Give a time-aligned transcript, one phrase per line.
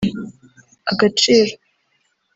[0.91, 1.55] Agaciro